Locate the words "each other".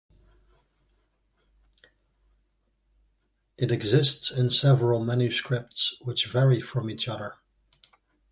6.89-7.35